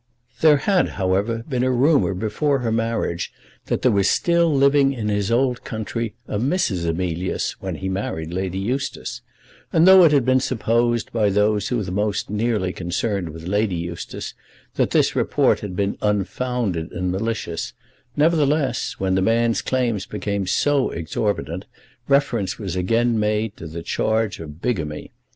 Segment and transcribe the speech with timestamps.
[0.39, 3.31] There had, however, been a rumour before her marriage
[3.67, 6.87] that there was still living in his old country a Mrs.
[6.87, 9.21] Emilius when he married Lady Eustace;
[9.71, 13.75] and, though it had been supposed by those who were most nearly concerned with Lady
[13.75, 14.33] Eustace
[14.73, 17.73] that this report had been unfounded and malicious,
[18.17, 21.65] nevertheless, when the man's claims became so exorbitant,
[22.07, 25.11] reference was again made to the charge of bigamy.